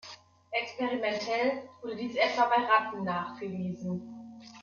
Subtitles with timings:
[0.51, 4.01] Experimentell wurde dies etwa bei Ratten nachgewiesen.